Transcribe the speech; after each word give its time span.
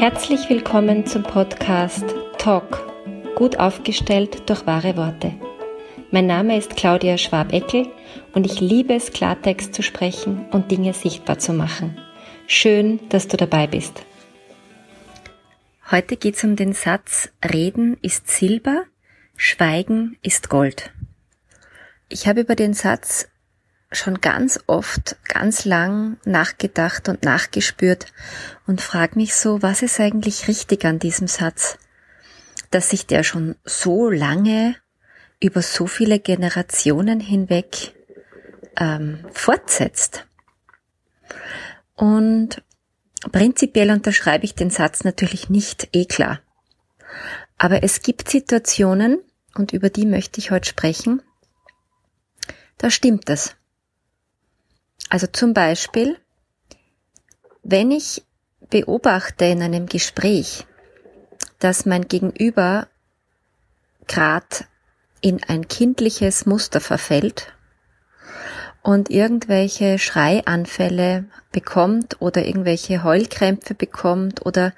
Herzlich 0.00 0.48
willkommen 0.48 1.04
zum 1.04 1.22
Podcast 1.24 2.06
Talk, 2.38 2.90
gut 3.34 3.58
aufgestellt 3.58 4.48
durch 4.48 4.66
wahre 4.66 4.96
Worte. 4.96 5.34
Mein 6.10 6.26
Name 6.26 6.56
ist 6.56 6.74
Claudia 6.74 7.18
Schwab-Eckel 7.18 7.86
und 8.32 8.46
ich 8.46 8.60
liebe 8.60 8.94
es, 8.94 9.12
Klartext 9.12 9.74
zu 9.74 9.82
sprechen 9.82 10.46
und 10.52 10.70
Dinge 10.70 10.94
sichtbar 10.94 11.38
zu 11.38 11.52
machen. 11.52 11.98
Schön, 12.46 12.98
dass 13.10 13.28
du 13.28 13.36
dabei 13.36 13.66
bist. 13.66 14.06
Heute 15.90 16.16
geht 16.16 16.36
es 16.36 16.44
um 16.44 16.56
den 16.56 16.72
Satz 16.72 17.30
Reden 17.44 17.98
ist 18.00 18.26
Silber, 18.26 18.84
Schweigen 19.36 20.16
ist 20.22 20.48
Gold. 20.48 20.94
Ich 22.08 22.26
habe 22.26 22.40
über 22.40 22.54
den 22.54 22.72
Satz 22.72 23.28
schon 23.92 24.20
ganz 24.20 24.60
oft, 24.66 25.16
ganz 25.24 25.64
lang 25.64 26.18
nachgedacht 26.24 27.08
und 27.08 27.24
nachgespürt 27.24 28.06
und 28.66 28.80
frage 28.80 29.16
mich 29.16 29.34
so, 29.34 29.62
was 29.62 29.82
ist 29.82 29.98
eigentlich 29.98 30.48
richtig 30.48 30.84
an 30.84 30.98
diesem 30.98 31.26
Satz, 31.26 31.78
dass 32.70 32.90
sich 32.90 33.06
der 33.06 33.24
schon 33.24 33.56
so 33.64 34.08
lange 34.08 34.76
über 35.42 35.62
so 35.62 35.86
viele 35.86 36.20
Generationen 36.20 37.18
hinweg 37.18 37.94
ähm, 38.76 39.26
fortsetzt. 39.32 40.26
Und 41.96 42.62
prinzipiell 43.32 43.90
unterschreibe 43.90 44.44
ich 44.44 44.54
den 44.54 44.70
Satz 44.70 45.02
natürlich 45.02 45.50
nicht, 45.50 45.88
eh 45.92 46.04
klar. 46.04 46.40
Aber 47.58 47.82
es 47.82 48.02
gibt 48.02 48.30
Situationen, 48.30 49.18
und 49.54 49.72
über 49.72 49.90
die 49.90 50.06
möchte 50.06 50.38
ich 50.38 50.50
heute 50.50 50.68
sprechen, 50.68 51.22
da 52.78 52.88
stimmt 52.88 53.28
es. 53.28 53.56
Also 55.10 55.26
zum 55.26 55.52
Beispiel, 55.54 56.16
wenn 57.64 57.90
ich 57.90 58.24
beobachte 58.70 59.44
in 59.44 59.60
einem 59.60 59.86
Gespräch, 59.86 60.66
dass 61.58 61.84
mein 61.84 62.06
Gegenüber 62.06 62.86
grad 64.06 64.64
in 65.20 65.42
ein 65.44 65.68
kindliches 65.68 66.46
Muster 66.46 66.80
verfällt 66.80 67.52
und 68.82 69.10
irgendwelche 69.10 69.98
Schreianfälle 69.98 71.24
bekommt 71.52 72.22
oder 72.22 72.46
irgendwelche 72.46 73.02
Heulkrämpfe 73.02 73.74
bekommt 73.74 74.46
oder 74.46 74.72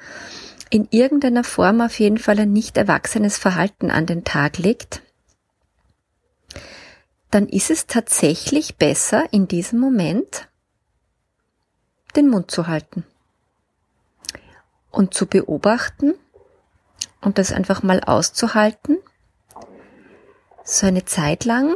in 0.70 0.88
irgendeiner 0.90 1.44
Form 1.44 1.82
auf 1.82 2.00
jeden 2.00 2.18
Fall 2.18 2.40
ein 2.40 2.52
nicht 2.52 2.78
erwachsenes 2.78 3.36
Verhalten 3.36 3.90
an 3.90 4.06
den 4.06 4.24
Tag 4.24 4.56
legt, 4.56 5.02
dann 7.32 7.48
ist 7.48 7.70
es 7.70 7.86
tatsächlich 7.86 8.76
besser, 8.76 9.24
in 9.32 9.48
diesem 9.48 9.80
Moment 9.80 10.48
den 12.14 12.28
Mund 12.28 12.50
zu 12.50 12.66
halten 12.66 13.04
und 14.90 15.14
zu 15.14 15.26
beobachten 15.26 16.14
und 17.22 17.38
das 17.38 17.50
einfach 17.50 17.82
mal 17.82 18.00
auszuhalten, 18.00 18.98
so 20.62 20.86
eine 20.86 21.06
Zeit 21.06 21.44
lang 21.46 21.74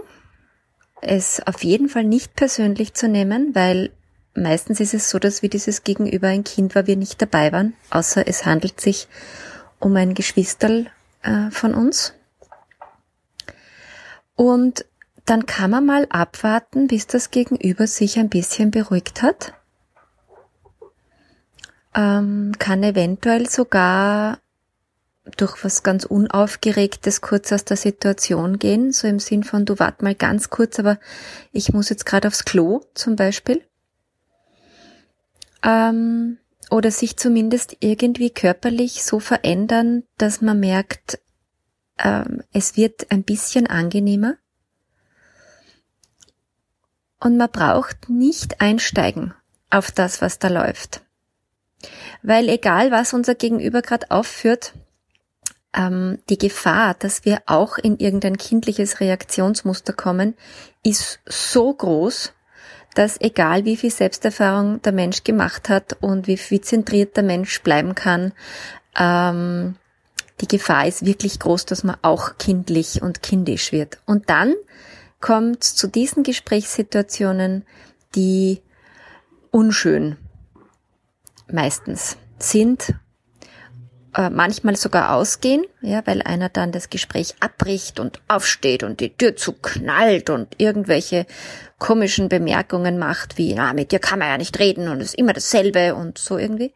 es 1.00 1.46
auf 1.46 1.64
jeden 1.64 1.88
Fall 1.88 2.04
nicht 2.04 2.36
persönlich 2.36 2.92
zu 2.92 3.08
nehmen, 3.08 3.54
weil 3.54 3.92
meistens 4.34 4.80
ist 4.80 4.92
es 4.92 5.08
so, 5.08 5.18
dass 5.18 5.40
wir 5.40 5.48
dieses 5.48 5.84
Gegenüber 5.84 6.28
ein 6.28 6.44
Kind 6.44 6.74
war, 6.74 6.86
wir 6.86 6.96
nicht 6.96 7.22
dabei 7.22 7.50
waren, 7.52 7.74
außer 7.90 8.28
es 8.28 8.44
handelt 8.44 8.78
sich 8.80 9.08
um 9.78 9.96
ein 9.96 10.12
Geschwisterl 10.12 10.90
äh, 11.22 11.50
von 11.50 11.74
uns. 11.74 12.12
Und 14.34 14.84
dann 15.26 15.44
kann 15.44 15.70
man 15.70 15.84
mal 15.84 16.06
abwarten, 16.08 16.86
bis 16.86 17.06
das 17.06 17.30
Gegenüber 17.30 17.86
sich 17.86 18.18
ein 18.18 18.28
bisschen 18.28 18.70
beruhigt 18.70 19.22
hat. 19.22 19.52
Ähm, 21.94 22.52
kann 22.58 22.82
eventuell 22.82 23.48
sogar 23.48 24.38
durch 25.36 25.64
was 25.64 25.82
ganz 25.82 26.04
Unaufgeregtes 26.04 27.20
kurz 27.20 27.52
aus 27.52 27.64
der 27.64 27.76
Situation 27.76 28.58
gehen, 28.58 28.92
so 28.92 29.08
im 29.08 29.18
Sinn 29.18 29.42
von, 29.42 29.64
du 29.64 29.78
wart 29.78 30.02
mal 30.02 30.14
ganz 30.14 30.50
kurz, 30.50 30.78
aber 30.78 30.98
ich 31.52 31.72
muss 31.72 31.88
jetzt 31.88 32.06
gerade 32.06 32.28
aufs 32.28 32.44
Klo 32.44 32.82
zum 32.94 33.16
Beispiel. 33.16 33.62
Ähm, 35.64 36.38
oder 36.70 36.90
sich 36.90 37.16
zumindest 37.16 37.76
irgendwie 37.80 38.30
körperlich 38.30 39.04
so 39.04 39.18
verändern, 39.18 40.04
dass 40.18 40.40
man 40.40 40.60
merkt, 40.60 41.18
ähm, 41.98 42.42
es 42.52 42.76
wird 42.76 43.10
ein 43.10 43.24
bisschen 43.24 43.66
angenehmer. 43.66 44.36
Und 47.20 47.36
man 47.36 47.50
braucht 47.50 48.08
nicht 48.08 48.60
einsteigen 48.60 49.34
auf 49.70 49.90
das, 49.90 50.20
was 50.20 50.38
da 50.38 50.48
läuft. 50.48 51.00
Weil 52.22 52.48
egal, 52.48 52.90
was 52.90 53.14
unser 53.14 53.34
Gegenüber 53.34 53.82
gerade 53.82 54.10
aufführt, 54.10 54.72
ähm, 55.74 56.18
die 56.28 56.38
Gefahr, 56.38 56.94
dass 56.94 57.24
wir 57.24 57.42
auch 57.46 57.78
in 57.78 57.98
irgendein 57.98 58.38
kindliches 58.38 59.00
Reaktionsmuster 59.00 59.92
kommen, 59.92 60.34
ist 60.82 61.20
so 61.26 61.72
groß, 61.72 62.32
dass 62.94 63.20
egal 63.20 63.66
wie 63.66 63.76
viel 63.76 63.90
Selbsterfahrung 63.90 64.80
der 64.82 64.92
Mensch 64.92 65.22
gemacht 65.22 65.68
hat 65.68 65.98
und 66.00 66.26
wie, 66.26 66.40
wie 66.48 66.60
zentriert 66.60 67.16
der 67.16 67.24
Mensch 67.24 67.62
bleiben 67.62 67.94
kann, 67.94 68.32
ähm, 68.98 69.76
die 70.40 70.48
Gefahr 70.48 70.86
ist 70.86 71.04
wirklich 71.04 71.38
groß, 71.38 71.66
dass 71.66 71.84
man 71.84 71.96
auch 72.02 72.38
kindlich 72.38 73.02
und 73.02 73.22
kindisch 73.22 73.72
wird. 73.72 73.98
Und 74.06 74.28
dann 74.28 74.54
kommt 75.20 75.64
zu 75.64 75.86
diesen 75.86 76.22
Gesprächssituationen, 76.22 77.64
die 78.14 78.62
unschön 79.50 80.16
meistens 81.50 82.16
sind, 82.38 82.94
äh, 84.16 84.30
manchmal 84.30 84.76
sogar 84.76 85.14
ausgehen, 85.14 85.64
ja, 85.80 86.06
weil 86.06 86.22
einer 86.22 86.48
dann 86.48 86.72
das 86.72 86.90
Gespräch 86.90 87.34
abbricht 87.40 88.00
und 88.00 88.20
aufsteht 88.28 88.82
und 88.82 89.00
die 89.00 89.14
Tür 89.14 89.36
zuknallt 89.36 90.30
und 90.30 90.54
irgendwelche 90.58 91.26
komischen 91.78 92.28
Bemerkungen 92.28 92.98
macht, 92.98 93.36
wie, 93.36 93.54
na, 93.54 93.72
mit 93.74 93.92
dir 93.92 93.98
kann 93.98 94.18
man 94.18 94.28
ja 94.28 94.38
nicht 94.38 94.58
reden 94.58 94.88
und 94.88 95.00
es 95.00 95.08
ist 95.08 95.18
immer 95.18 95.32
dasselbe 95.32 95.94
und 95.94 96.18
so 96.18 96.38
irgendwie. 96.38 96.72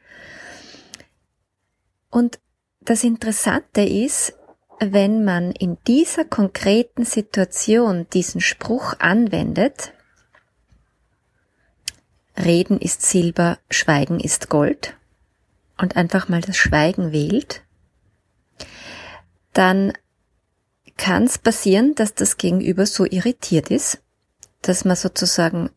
Und 2.10 2.38
das 2.80 3.04
Interessante 3.04 3.82
ist, 3.82 4.34
wenn 4.80 5.24
man 5.24 5.52
in 5.52 5.76
dieser 5.86 6.24
konkreten 6.24 7.04
Situation 7.04 8.06
diesen 8.12 8.40
Spruch 8.40 8.94
anwendet, 8.98 9.92
Reden 12.36 12.80
ist 12.80 13.02
Silber, 13.02 13.58
Schweigen 13.68 14.18
ist 14.18 14.48
Gold, 14.48 14.96
und 15.76 15.96
einfach 15.96 16.28
mal 16.28 16.40
das 16.40 16.56
Schweigen 16.56 17.12
wählt, 17.12 17.62
dann 19.52 19.92
kann 20.96 21.24
es 21.24 21.38
passieren, 21.38 21.94
dass 21.94 22.14
das 22.14 22.36
Gegenüber 22.36 22.86
so 22.86 23.04
irritiert 23.04 23.70
ist, 23.70 24.02
dass 24.62 24.84
man 24.84 24.96
sozusagen 24.96 25.70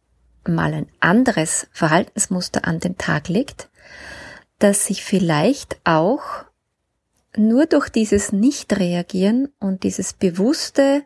mal 0.47 0.73
ein 0.73 0.87
anderes 0.99 1.67
Verhaltensmuster 1.71 2.65
an 2.65 2.79
den 2.79 2.97
Tag 2.97 3.29
legt, 3.29 3.69
dass 4.59 4.85
sich 4.85 5.03
vielleicht 5.03 5.79
auch 5.85 6.45
nur 7.35 7.65
durch 7.65 7.89
dieses 7.89 8.31
Nicht-Reagieren 8.31 9.49
und 9.59 9.83
dieses 9.83 10.13
bewusste 10.13 11.03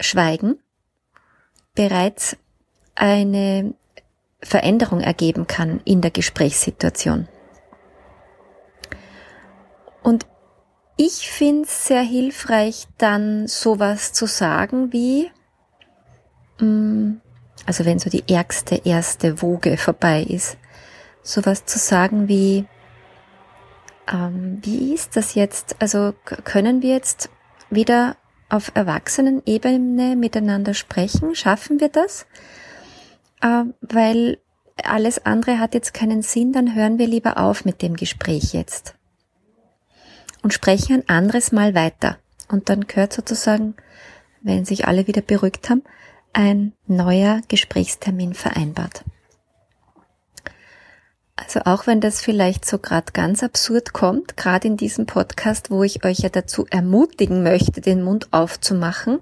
Schweigen 0.00 0.58
bereits 1.74 2.36
eine 2.94 3.74
Veränderung 4.42 5.00
ergeben 5.00 5.46
kann 5.46 5.80
in 5.84 6.00
der 6.00 6.10
Gesprächssituation. 6.10 7.28
Und 10.02 10.26
ich 10.96 11.30
finde 11.30 11.62
es 11.64 11.86
sehr 11.86 12.02
hilfreich, 12.02 12.86
dann 12.98 13.46
sowas 13.46 14.12
zu 14.12 14.26
sagen 14.26 14.92
wie, 14.92 15.30
mm, 16.58 17.20
also 17.66 17.84
wenn 17.84 17.98
so 17.98 18.10
die 18.10 18.24
ärgste 18.28 18.80
erste 18.84 19.42
Woge 19.42 19.76
vorbei 19.76 20.22
ist, 20.22 20.56
sowas 21.22 21.64
zu 21.66 21.78
sagen 21.78 22.28
wie, 22.28 22.66
ähm, 24.10 24.58
wie 24.62 24.94
ist 24.94 25.16
das 25.16 25.34
jetzt? 25.34 25.76
Also 25.80 26.14
können 26.24 26.82
wir 26.82 26.94
jetzt 26.94 27.30
wieder 27.70 28.16
auf 28.48 28.72
Erwachsenenebene 28.74 30.16
miteinander 30.16 30.74
sprechen? 30.74 31.34
Schaffen 31.34 31.80
wir 31.80 31.88
das? 31.88 32.26
Äh, 33.40 33.64
weil 33.80 34.38
alles 34.82 35.24
andere 35.24 35.58
hat 35.58 35.74
jetzt 35.74 35.94
keinen 35.94 36.22
Sinn, 36.22 36.52
dann 36.52 36.74
hören 36.74 36.98
wir 36.98 37.06
lieber 37.06 37.38
auf 37.38 37.64
mit 37.64 37.82
dem 37.82 37.96
Gespräch 37.96 38.52
jetzt. 38.52 38.94
Und 40.42 40.54
sprechen 40.54 40.96
ein 40.96 41.08
anderes 41.08 41.52
Mal 41.52 41.74
weiter. 41.74 42.18
Und 42.48 42.68
dann 42.68 42.86
gehört 42.86 43.12
sozusagen, 43.12 43.74
wenn 44.40 44.64
sich 44.64 44.88
alle 44.88 45.06
wieder 45.06 45.20
beruhigt 45.20 45.68
haben, 45.68 45.82
ein 46.32 46.72
neuer 46.86 47.42
Gesprächstermin 47.48 48.34
vereinbart. 48.34 49.04
Also 51.40 51.60
auch 51.64 51.86
wenn 51.86 52.00
das 52.00 52.20
vielleicht 52.20 52.64
so 52.64 52.78
gerade 52.78 53.12
ganz 53.12 53.42
absurd 53.42 53.92
kommt, 53.92 54.36
gerade 54.36 54.68
in 54.68 54.76
diesem 54.76 55.06
Podcast, 55.06 55.70
wo 55.70 55.82
ich 55.82 56.04
euch 56.04 56.18
ja 56.18 56.28
dazu 56.28 56.66
ermutigen 56.70 57.42
möchte, 57.42 57.80
den 57.80 58.02
Mund 58.02 58.28
aufzumachen, 58.30 59.20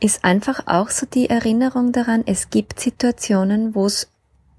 ist 0.00 0.24
einfach 0.24 0.66
auch 0.66 0.90
so 0.90 1.06
die 1.06 1.28
Erinnerung 1.28 1.92
daran, 1.92 2.22
es 2.24 2.50
gibt 2.50 2.78
Situationen, 2.80 3.74
wo 3.74 3.86
es 3.86 4.08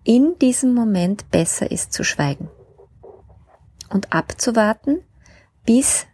in 0.03 0.37
diesem 0.39 0.73
Moment 0.73 1.31
besser 1.31 1.71
ist 1.71 1.93
zu 1.93 2.03
schweigen. 2.03 2.49
und 3.89 4.13
abzuwarten, 4.13 5.01
bis 5.65 6.05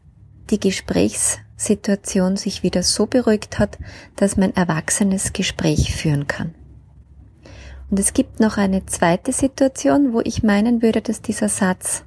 die 0.49 0.59
Gesprächssituation 0.59 2.37
sich 2.37 2.63
wieder 2.63 2.83
so 2.83 3.05
beruhigt 3.05 3.59
hat, 3.59 3.77
dass 4.15 4.37
man 4.37 4.55
erwachsenes 4.55 5.33
Gespräch 5.33 5.93
führen 5.93 6.27
kann. 6.27 6.55
Und 7.89 7.99
es 7.99 8.13
gibt 8.13 8.39
noch 8.39 8.57
eine 8.57 8.85
zweite 8.85 9.31
Situation, 9.31 10.13
wo 10.13 10.21
ich 10.21 10.43
meinen 10.43 10.81
würde, 10.81 11.01
dass 11.01 11.21
dieser 11.21 11.49
Satz 11.49 12.03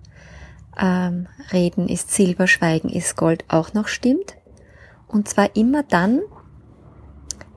ähm, 0.78 1.28
Reden 1.52 1.88
ist 1.88 2.12
Silber, 2.12 2.46
Schweigen 2.46 2.88
ist 2.88 3.16
Gold 3.16 3.44
auch 3.48 3.74
noch 3.74 3.88
stimmt. 3.88 4.36
Und 5.06 5.28
zwar 5.28 5.56
immer 5.56 5.82
dann, 5.82 6.20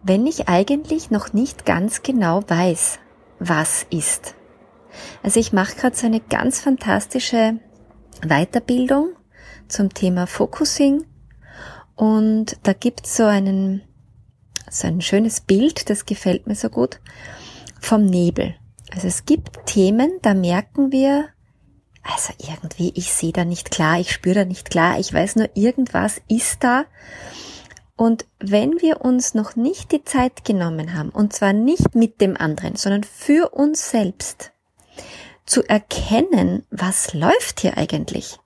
wenn 0.04 0.26
ich 0.26 0.48
eigentlich 0.48 1.12
noch 1.12 1.34
nicht 1.34 1.66
ganz 1.66 2.04
genau 2.04 2.44
weiß, 2.48 3.00
was 3.40 3.86
ist. 3.90 4.36
Also 5.24 5.40
ich 5.40 5.54
mache 5.54 5.76
gerade 5.76 5.96
so 5.96 6.06
eine 6.06 6.20
ganz 6.20 6.62
fantastische 6.62 7.60
Weiterbildung 8.28 9.16
zum 9.68 9.94
Thema 9.94 10.28
Focusing 10.28 11.06
und 11.96 12.58
da 12.64 12.74
gibt's 12.74 13.16
so 13.16 13.26
einen 13.26 13.84
so 14.70 14.88
ein 14.88 15.02
schönes 15.02 15.42
Bild, 15.42 15.90
das 15.90 16.06
gefällt 16.06 16.48
mir 16.48 16.56
so 16.56 16.70
gut, 16.70 17.00
vom 17.82 18.06
Nebel. 18.06 18.56
Also 18.94 19.08
es 19.08 19.26
gibt 19.26 19.66
Themen, 19.66 20.20
da 20.22 20.34
merken 20.34 20.92
wir, 20.92 21.28
also 22.04 22.34
irgendwie, 22.38 22.92
ich 22.96 23.12
sehe 23.12 23.34
da 23.34 23.44
nicht 23.44 23.72
klar, 23.72 24.00
ich 24.00 24.12
spüre 24.12 24.36
da 24.36 24.46
nicht 24.46 24.70
klar, 24.70 25.00
ich 25.00 25.14
weiß 25.14 25.36
nur, 25.36 25.50
irgendwas 25.56 26.22
ist 26.28 26.64
da. 26.64 26.86
Und 27.96 28.26
wenn 28.40 28.82
wir 28.82 29.02
uns 29.02 29.34
noch 29.34 29.56
nicht 29.56 29.92
die 29.92 30.04
Zeit 30.04 30.44
genommen 30.46 30.94
haben, 30.96 31.10
und 31.10 31.34
zwar 31.34 31.54
nicht 31.54 31.96
mit 31.96 32.22
dem 32.22 32.38
anderen, 32.38 32.76
sondern 32.76 33.04
für 33.04 33.50
uns 33.54 33.92
selbst, 33.92 34.52
zu 35.46 35.64
erkennen, 35.64 36.66
was 36.72 37.14
läuft 37.14 37.60
hier 37.62 37.78
eigentlich? 37.78 38.40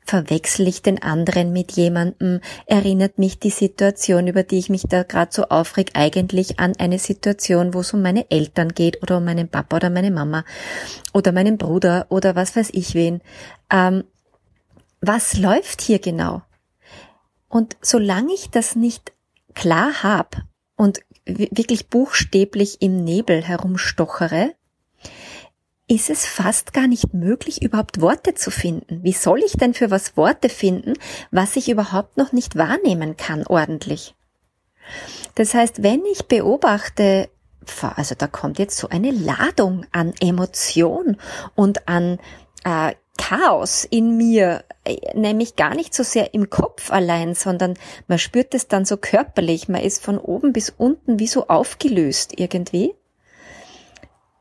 Verwechsel 0.00 0.68
ich 0.68 0.82
den 0.82 1.02
anderen 1.02 1.52
mit 1.52 1.72
jemandem? 1.72 2.40
Erinnert 2.66 3.18
mich 3.18 3.38
die 3.38 3.50
Situation, 3.50 4.26
über 4.26 4.42
die 4.42 4.58
ich 4.58 4.70
mich 4.70 4.82
da 4.82 5.02
gerade 5.02 5.32
so 5.32 5.44
aufreg, 5.44 5.90
eigentlich 5.94 6.58
an 6.58 6.74
eine 6.78 6.98
Situation, 6.98 7.74
wo 7.74 7.80
es 7.80 7.92
um 7.92 8.02
meine 8.02 8.30
Eltern 8.30 8.70
geht 8.70 9.02
oder 9.02 9.18
um 9.18 9.24
meinen 9.24 9.48
Papa 9.48 9.76
oder 9.76 9.90
meine 9.90 10.10
Mama 10.10 10.44
oder 11.12 11.32
meinen 11.32 11.58
Bruder 11.58 12.06
oder 12.08 12.34
was 12.36 12.56
weiß 12.56 12.70
ich 12.72 12.94
wen? 12.94 13.20
Ähm, 13.70 14.04
was 15.00 15.36
läuft 15.36 15.82
hier 15.82 15.98
genau? 15.98 16.42
Und 17.48 17.76
solange 17.82 18.32
ich 18.34 18.50
das 18.50 18.74
nicht 18.74 19.12
klar 19.54 20.02
habe 20.02 20.42
und 20.76 21.00
wirklich 21.24 21.88
buchstäblich 21.88 22.82
im 22.82 23.04
Nebel 23.04 23.42
herumstochere, 23.42 24.54
ist 25.86 26.08
es 26.08 26.24
fast 26.24 26.72
gar 26.72 26.86
nicht 26.86 27.12
möglich, 27.12 27.62
überhaupt 27.62 28.00
Worte 28.00 28.34
zu 28.34 28.50
finden. 28.50 29.02
Wie 29.02 29.12
soll 29.12 29.40
ich 29.40 29.52
denn 29.52 29.74
für 29.74 29.90
was 29.90 30.16
Worte 30.16 30.48
finden, 30.48 30.94
was 31.30 31.56
ich 31.56 31.68
überhaupt 31.68 32.16
noch 32.16 32.32
nicht 32.32 32.56
wahrnehmen 32.56 33.16
kann 33.16 33.46
ordentlich? 33.46 34.14
Das 35.34 35.54
heißt, 35.54 35.82
wenn 35.82 36.04
ich 36.06 36.26
beobachte, 36.26 37.28
also 37.96 38.14
da 38.16 38.26
kommt 38.26 38.58
jetzt 38.58 38.78
so 38.78 38.88
eine 38.88 39.10
Ladung 39.10 39.86
an 39.92 40.14
Emotion 40.20 41.16
und 41.54 41.88
an 41.88 42.18
äh, 42.64 42.94
Chaos 43.16 43.84
in 43.84 44.16
mir, 44.16 44.64
äh, 44.84 44.96
nämlich 45.14 45.56
gar 45.56 45.74
nicht 45.74 45.94
so 45.94 46.02
sehr 46.02 46.34
im 46.34 46.50
Kopf 46.50 46.90
allein, 46.90 47.34
sondern 47.34 47.74
man 48.08 48.18
spürt 48.18 48.54
es 48.54 48.68
dann 48.68 48.84
so 48.84 48.96
körperlich, 48.96 49.68
man 49.68 49.82
ist 49.82 50.02
von 50.02 50.18
oben 50.18 50.52
bis 50.52 50.70
unten 50.70 51.18
wie 51.18 51.26
so 51.26 51.46
aufgelöst 51.48 52.38
irgendwie 52.38 52.94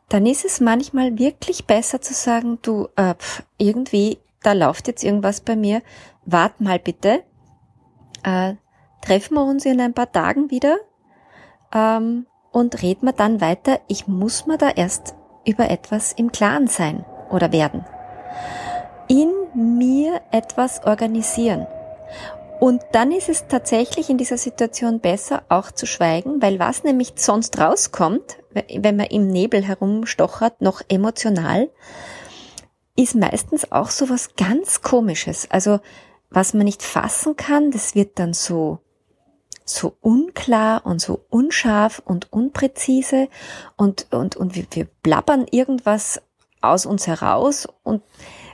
dann 0.10 0.26
ist 0.26 0.46
es 0.46 0.60
manchmal 0.60 1.18
wirklich 1.18 1.66
besser 1.66 2.02
zu 2.02 2.14
sagen, 2.14 2.60
du, 2.62 2.88
äh, 2.96 3.16
irgendwie, 3.58 4.20
da 4.42 4.54
läuft 4.54 4.88
jetzt 4.88 5.04
irgendwas 5.04 5.42
bei 5.42 5.56
mir, 5.56 5.82
wart 6.26 6.62
mal 6.62 6.80
bitte, 6.80 7.24
äh, 8.24 8.54
treffen 9.02 9.36
wir 9.36 9.44
uns 9.44 9.66
in 9.66 9.82
ein 9.82 9.94
paar 9.94 10.12
Tagen 10.12 10.52
wieder 10.52 10.78
ähm, 11.74 12.28
und 12.52 12.82
reden 12.82 13.08
wir 13.08 13.14
dann 13.14 13.42
weiter. 13.42 13.80
Ich 13.88 14.08
muss 14.08 14.46
mir 14.46 14.58
da 14.58 14.70
erst 14.70 15.16
über 15.46 15.70
etwas 15.70 16.14
im 16.14 16.32
Klaren 16.32 16.68
sein 16.68 17.06
oder 17.30 17.52
werden. 17.52 17.86
In 19.08 19.32
mir 19.54 20.22
etwas 20.32 20.84
organisieren. 20.86 21.68
Und 22.64 22.82
dann 22.94 23.12
ist 23.12 23.28
es 23.28 23.48
tatsächlich 23.50 24.10
in 24.10 24.18
dieser 24.18 24.38
Situation 24.38 25.02
besser, 25.02 25.44
auch 25.50 25.70
zu 25.70 25.86
schweigen, 25.86 26.42
weil 26.42 26.60
was 26.60 26.86
nämlich 26.86 27.12
sonst 27.18 27.60
rauskommt, 27.60 28.38
wenn 28.54 28.96
man 28.96 29.08
im 29.08 29.28
Nebel 29.28 29.62
herumstochert, 29.62 30.62
noch 30.62 30.82
emotional, 30.88 31.70
ist 32.96 33.16
meistens 33.16 33.70
auch 33.74 33.90
so 33.90 34.10
was 34.10 34.38
ganz 34.38 34.82
komisches. 34.82 35.52
Also, 35.52 35.82
was 36.30 36.54
man 36.54 36.64
nicht 36.64 36.84
fassen 36.84 37.36
kann, 37.36 37.70
das 37.72 37.96
wird 37.96 38.18
dann 38.18 38.32
so, 38.32 38.80
so 39.66 39.98
unklar 40.00 40.86
und 40.86 41.02
so 41.02 41.26
unscharf 41.30 42.02
und 42.06 42.32
unpräzise 42.32 43.28
und, 43.76 44.08
und, 44.12 44.38
und 44.38 44.56
wir, 44.56 44.66
wir 44.72 44.88
blabbern 45.02 45.48
irgendwas 45.52 46.22
aus 46.62 46.86
uns 46.86 47.08
heraus 47.08 47.68
und 47.84 48.04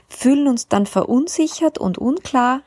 fühlen 0.08 0.48
uns 0.48 0.66
dann 0.66 0.86
verunsichert 0.86 1.78
und 1.78 1.96
unklar 1.96 2.62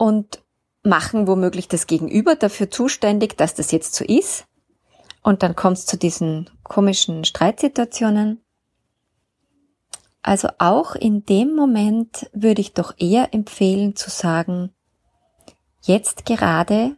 und 0.00 0.42
machen 0.82 1.26
womöglich 1.26 1.68
das 1.68 1.86
Gegenüber 1.86 2.34
dafür 2.34 2.70
zuständig, 2.70 3.36
dass 3.36 3.54
das 3.54 3.70
jetzt 3.70 3.94
so 3.94 4.02
ist. 4.02 4.46
Und 5.22 5.42
dann 5.42 5.54
kommt 5.54 5.76
es 5.76 5.84
zu 5.84 5.98
diesen 5.98 6.48
komischen 6.62 7.26
Streitsituationen. 7.26 8.42
Also 10.22 10.48
auch 10.56 10.94
in 10.94 11.26
dem 11.26 11.54
Moment 11.54 12.30
würde 12.32 12.62
ich 12.62 12.72
doch 12.72 12.94
eher 12.96 13.34
empfehlen 13.34 13.94
zu 13.94 14.08
sagen, 14.08 14.72
jetzt 15.82 16.24
gerade 16.24 16.96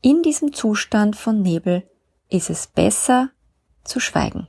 in 0.00 0.22
diesem 0.22 0.54
Zustand 0.54 1.16
von 1.16 1.42
Nebel 1.42 1.86
ist 2.30 2.48
es 2.48 2.66
besser 2.66 3.28
zu 3.84 4.00
schweigen. 4.00 4.46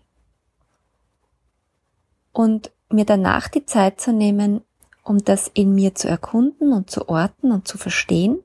Und 2.32 2.72
mir 2.88 3.04
danach 3.04 3.50
die 3.50 3.66
Zeit 3.66 4.00
zu 4.00 4.14
nehmen, 4.14 4.62
um 5.04 5.24
das 5.24 5.50
in 5.54 5.76
mir 5.76 5.96
zu 5.96 6.08
erkunden 6.08 6.74
und 6.74 6.90
zu 6.90 7.10
orten 7.10 7.52
und 7.52 7.68
zu 7.68 7.78
verstehen 7.78 8.40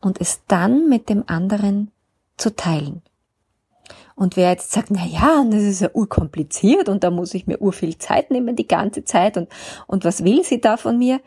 und 0.00 0.20
es 0.20 0.42
dann 0.46 0.88
mit 0.88 1.08
dem 1.08 1.24
anderen 1.26 1.90
zu 2.36 2.54
teilen. 2.54 3.02
Und 4.14 4.36
wer 4.36 4.50
jetzt 4.50 4.72
sagt, 4.72 4.90
na 4.90 5.04
ja, 5.04 5.44
das 5.44 5.62
ist 5.62 5.80
ja 5.80 5.90
urkompliziert 5.92 6.88
und 6.88 7.04
da 7.04 7.10
muss 7.10 7.34
ich 7.34 7.46
mir 7.46 7.60
urviel 7.60 7.98
Zeit 7.98 8.30
nehmen 8.30 8.56
die 8.56 8.66
ganze 8.66 9.04
Zeit 9.04 9.36
und, 9.36 9.48
und 9.86 10.04
was 10.04 10.24
will 10.24 10.42
sie 10.42 10.60
da 10.60 10.76
von 10.78 10.96
mir? 10.96 11.20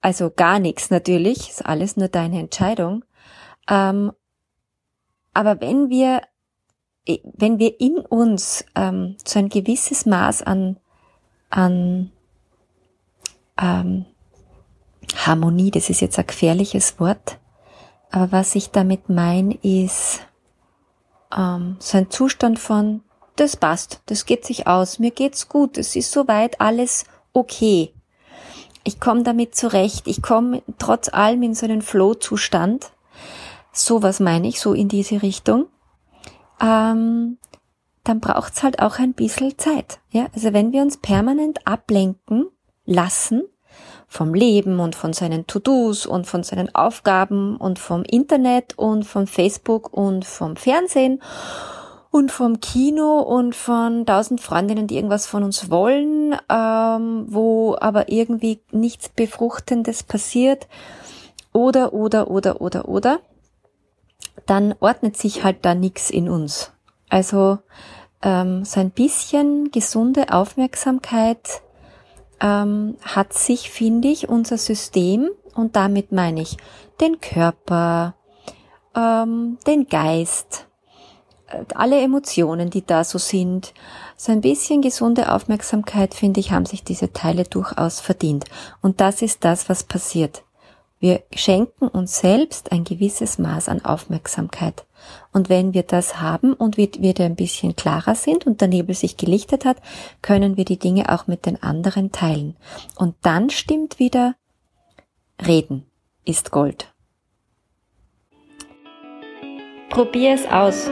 Also 0.00 0.30
gar 0.30 0.60
nichts 0.60 0.90
natürlich, 0.90 1.50
ist 1.50 1.66
alles 1.66 1.96
nur 1.96 2.08
deine 2.08 2.38
Entscheidung. 2.38 3.04
Ähm, 3.68 4.12
aber 5.34 5.60
wenn 5.60 5.90
wir, 5.90 6.22
wenn 7.06 7.58
wir 7.58 7.80
in 7.80 7.98
uns 7.98 8.64
ähm, 8.76 9.16
so 9.24 9.38
ein 9.38 9.48
gewisses 9.48 10.06
Maß 10.06 10.42
an, 10.42 10.78
an 11.50 12.12
ähm, 13.60 14.06
Harmonie, 15.14 15.70
das 15.70 15.90
ist 15.90 16.00
jetzt 16.00 16.18
ein 16.18 16.26
gefährliches 16.26 16.98
Wort, 16.98 17.38
aber 18.10 18.32
was 18.32 18.54
ich 18.54 18.70
damit 18.70 19.08
meine, 19.08 19.54
ist 19.62 20.20
ähm, 21.36 21.76
so 21.78 21.98
ein 21.98 22.10
Zustand 22.10 22.58
von, 22.58 23.02
das 23.36 23.56
passt, 23.56 24.02
das 24.06 24.26
geht 24.26 24.44
sich 24.44 24.66
aus, 24.66 24.98
mir 24.98 25.10
geht's 25.10 25.48
gut, 25.48 25.78
es 25.78 25.96
ist 25.96 26.10
soweit 26.10 26.60
alles 26.60 27.04
okay. 27.32 27.94
Ich 28.82 28.98
komme 28.98 29.22
damit 29.22 29.54
zurecht, 29.54 30.06
ich 30.06 30.22
komme 30.22 30.62
trotz 30.78 31.12
allem 31.12 31.42
in 31.42 31.54
so 31.54 31.66
einen 31.66 31.82
Flow-Zustand. 31.82 32.92
So 33.72 34.02
was 34.02 34.20
meine 34.20 34.48
ich, 34.48 34.58
so 34.60 34.72
in 34.72 34.88
diese 34.88 35.22
Richtung. 35.22 35.66
Ähm, 36.60 37.38
dann 38.04 38.20
braucht's 38.20 38.62
halt 38.62 38.80
auch 38.80 38.98
ein 38.98 39.12
bisschen 39.12 39.56
Zeit. 39.58 40.00
Ja? 40.10 40.28
Also 40.34 40.52
wenn 40.54 40.72
wir 40.72 40.82
uns 40.82 40.96
permanent 40.96 41.66
ablenken, 41.66 42.46
lassen 42.86 43.42
vom 44.10 44.34
Leben 44.34 44.80
und 44.80 44.96
von 44.96 45.12
seinen 45.12 45.46
To-Dos 45.46 46.04
und 46.04 46.26
von 46.26 46.42
seinen 46.42 46.74
Aufgaben 46.74 47.56
und 47.56 47.78
vom 47.78 48.02
Internet 48.02 48.76
und 48.76 49.04
vom 49.04 49.28
Facebook 49.28 49.92
und 49.92 50.24
vom 50.24 50.56
Fernsehen 50.56 51.22
und 52.10 52.32
vom 52.32 52.58
Kino 52.58 53.20
und 53.20 53.54
von 53.54 54.04
tausend 54.04 54.40
Freundinnen, 54.40 54.88
die 54.88 54.96
irgendwas 54.96 55.28
von 55.28 55.44
uns 55.44 55.70
wollen, 55.70 56.34
ähm, 56.50 57.26
wo 57.28 57.76
aber 57.80 58.08
irgendwie 58.08 58.60
nichts 58.72 59.10
Befruchtendes 59.10 60.02
passiert 60.02 60.66
oder, 61.52 61.92
oder, 61.92 62.32
oder, 62.32 62.60
oder, 62.60 62.88
oder, 62.88 63.20
dann 64.44 64.74
ordnet 64.80 65.16
sich 65.16 65.44
halt 65.44 65.58
da 65.64 65.76
nichts 65.76 66.10
in 66.10 66.28
uns. 66.28 66.72
Also 67.08 67.58
ähm, 68.22 68.64
so 68.64 68.80
ein 68.80 68.90
bisschen 68.90 69.70
gesunde 69.70 70.32
Aufmerksamkeit 70.32 71.62
ähm, 72.40 72.96
hat 73.02 73.32
sich, 73.32 73.70
finde 73.70 74.08
ich, 74.08 74.28
unser 74.28 74.58
System, 74.58 75.30
und 75.54 75.76
damit 75.76 76.12
meine 76.12 76.42
ich 76.42 76.56
den 77.00 77.20
Körper, 77.20 78.14
ähm, 78.94 79.58
den 79.66 79.86
Geist, 79.88 80.66
alle 81.74 82.00
Emotionen, 82.00 82.70
die 82.70 82.84
da 82.84 83.04
so 83.04 83.18
sind, 83.18 83.74
so 84.16 84.32
ein 84.32 84.40
bisschen 84.40 84.82
gesunde 84.82 85.32
Aufmerksamkeit, 85.32 86.14
finde 86.14 86.40
ich, 86.40 86.52
haben 86.52 86.66
sich 86.66 86.84
diese 86.84 87.12
Teile 87.12 87.44
durchaus 87.44 88.00
verdient. 88.00 88.44
Und 88.82 89.00
das 89.00 89.22
ist 89.22 89.44
das, 89.44 89.68
was 89.68 89.82
passiert. 89.82 90.44
Wir 91.00 91.22
schenken 91.34 91.88
uns 91.88 92.20
selbst 92.20 92.72
ein 92.72 92.84
gewisses 92.84 93.38
Maß 93.38 93.70
an 93.70 93.82
Aufmerksamkeit. 93.82 94.84
Und 95.32 95.48
wenn 95.48 95.72
wir 95.72 95.82
das 95.82 96.20
haben 96.20 96.52
und 96.52 96.76
wir 96.76 96.90
wieder 96.98 97.24
ein 97.24 97.36
bisschen 97.36 97.74
klarer 97.74 98.14
sind 98.14 98.46
und 98.46 98.60
der 98.60 98.68
Nebel 98.68 98.94
sich 98.94 99.16
gelichtet 99.16 99.64
hat, 99.64 99.78
können 100.20 100.58
wir 100.58 100.66
die 100.66 100.78
Dinge 100.78 101.10
auch 101.10 101.26
mit 101.26 101.46
den 101.46 101.62
anderen 101.62 102.12
teilen. 102.12 102.54
Und 102.96 103.14
dann 103.22 103.48
stimmt 103.48 103.98
wieder, 103.98 104.34
Reden 105.44 105.86
ist 106.26 106.50
Gold. 106.50 106.92
Probier 109.88 110.34
es 110.34 110.46
aus. 110.46 110.90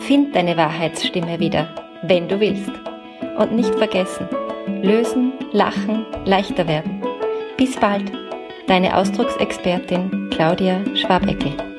Find 0.00 0.34
deine 0.34 0.56
Wahrheitsstimme 0.56 1.38
wieder, 1.40 1.74
wenn 2.02 2.26
du 2.26 2.40
willst. 2.40 2.72
Und 3.38 3.52
nicht 3.52 3.74
vergessen, 3.74 4.28
lösen, 4.82 5.34
lachen, 5.52 6.06
leichter 6.24 6.66
werden. 6.66 7.02
Bis 7.58 7.76
bald, 7.76 8.10
deine 8.66 8.96
Ausdrucksexpertin 8.96 10.30
Claudia 10.30 10.80
Schwabeckel. 10.96 11.75